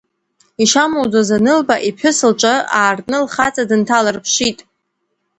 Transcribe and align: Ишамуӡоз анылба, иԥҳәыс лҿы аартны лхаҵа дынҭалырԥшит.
Ишамуӡоз 0.63 1.29
анылба, 1.35 1.75
иԥҳәыс 1.87 2.19
лҿы 2.31 2.53
аартны 2.79 3.17
лхаҵа 3.25 3.63
дынҭалырԥшит. 3.69 4.59